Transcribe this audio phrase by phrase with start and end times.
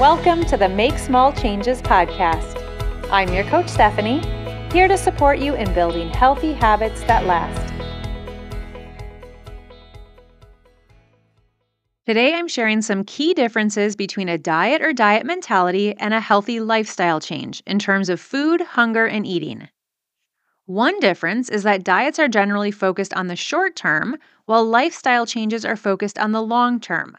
[0.00, 2.62] Welcome to the Make Small Changes podcast.
[3.10, 4.20] I'm your coach, Stephanie,
[4.70, 7.72] here to support you in building healthy habits that last.
[12.04, 16.60] Today, I'm sharing some key differences between a diet or diet mentality and a healthy
[16.60, 19.66] lifestyle change in terms of food, hunger, and eating.
[20.66, 25.64] One difference is that diets are generally focused on the short term, while lifestyle changes
[25.64, 27.16] are focused on the long term.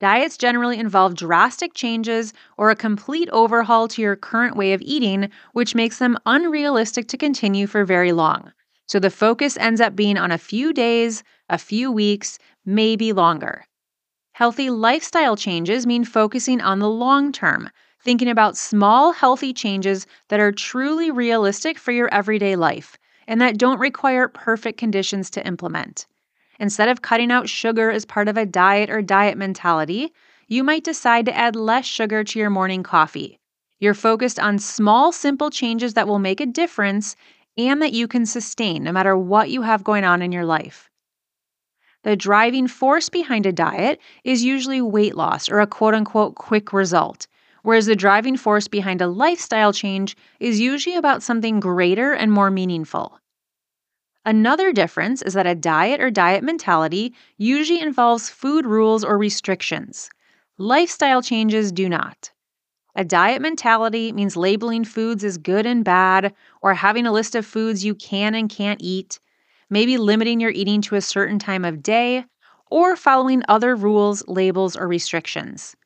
[0.00, 5.30] Diets generally involve drastic changes or a complete overhaul to your current way of eating,
[5.52, 8.52] which makes them unrealistic to continue for very long.
[8.86, 13.64] So the focus ends up being on a few days, a few weeks, maybe longer.
[14.32, 17.70] Healthy lifestyle changes mean focusing on the long term,
[18.02, 23.58] thinking about small, healthy changes that are truly realistic for your everyday life and that
[23.58, 26.06] don't require perfect conditions to implement.
[26.58, 30.12] Instead of cutting out sugar as part of a diet or diet mentality,
[30.46, 33.38] you might decide to add less sugar to your morning coffee.
[33.80, 37.16] You're focused on small, simple changes that will make a difference
[37.56, 40.90] and that you can sustain no matter what you have going on in your life.
[42.02, 46.72] The driving force behind a diet is usually weight loss or a quote unquote quick
[46.72, 47.26] result,
[47.62, 52.50] whereas the driving force behind a lifestyle change is usually about something greater and more
[52.50, 53.18] meaningful.
[54.26, 60.10] Another difference is that a diet or diet mentality usually involves food rules or restrictions.
[60.58, 62.30] Lifestyle changes do not.
[62.96, 67.46] A diet mentality means labeling foods as good and bad, or having a list of
[67.46, 69.20] foods you can and can't eat,
[69.70, 72.24] maybe limiting your eating to a certain time of day,
[72.70, 75.76] or following other rules, labels, or restrictions.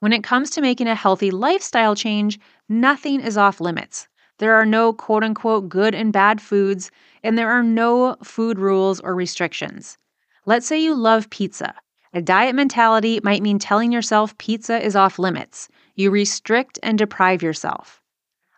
[0.00, 4.08] When it comes to making a healthy lifestyle change, nothing is off limits.
[4.38, 6.90] There are no quote unquote good and bad foods,
[7.22, 9.96] and there are no food rules or restrictions.
[10.44, 11.74] Let's say you love pizza.
[12.12, 15.68] A diet mentality might mean telling yourself pizza is off limits.
[15.94, 18.02] You restrict and deprive yourself.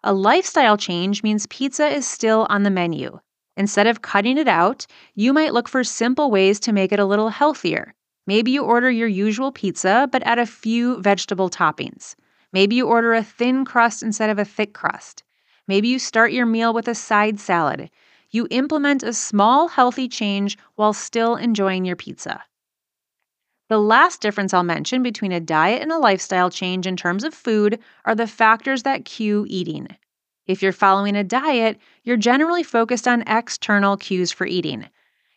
[0.03, 3.19] A lifestyle change means pizza is still on the menu.
[3.57, 7.07] Instead of cutting it out, you might look for simple ways to make it a
[7.07, 7.95] little healthier.
[8.27, 12.15] Maybe you order your usual pizza, but add a few vegetable toppings.
[12.53, 15.23] Maybe you order a thin crust instead of a thick crust.
[15.69, 17.91] Maybe you start your meal with a side salad.
[18.31, 22.45] You implement a small, healthy change while still enjoying your pizza.
[23.69, 27.35] The last difference I'll mention between a diet and a lifestyle change in terms of
[27.35, 29.89] food are the factors that cue eating.
[30.47, 34.89] If you're following a diet, you're generally focused on external cues for eating.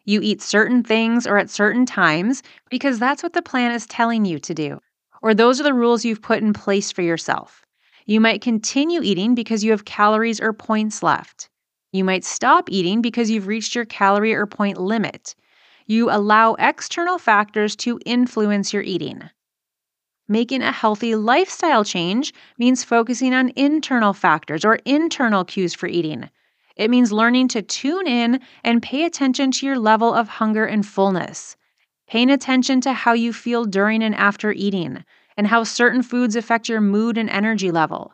[0.06, 4.26] You eat certain things or at certain times because that's what the plan is telling
[4.26, 4.80] you to do,
[5.24, 7.66] or those are the rules you've put in place for yourself.
[8.10, 11.48] You might continue eating because you have calories or points left.
[11.92, 15.36] You might stop eating because you've reached your calorie or point limit.
[15.86, 19.30] You allow external factors to influence your eating.
[20.28, 26.32] Making a healthy lifestyle change means focusing on internal factors or internal cues for eating.
[26.76, 30.84] It means learning to tune in and pay attention to your level of hunger and
[30.84, 31.56] fullness.
[32.08, 35.06] Paying attention to how you feel during and after eating,
[35.40, 38.12] and how certain foods affect your mood and energy level.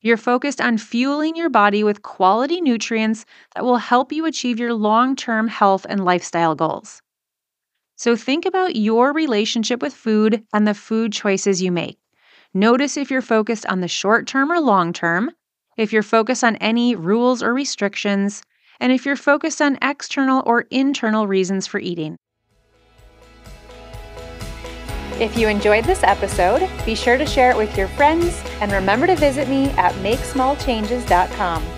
[0.00, 4.72] You're focused on fueling your body with quality nutrients that will help you achieve your
[4.72, 7.02] long term health and lifestyle goals.
[7.96, 11.98] So think about your relationship with food and the food choices you make.
[12.54, 15.32] Notice if you're focused on the short term or long term,
[15.76, 18.42] if you're focused on any rules or restrictions,
[18.80, 22.16] and if you're focused on external or internal reasons for eating.
[25.20, 29.06] If you enjoyed this episode, be sure to share it with your friends and remember
[29.06, 31.73] to visit me at makesmallchanges.com.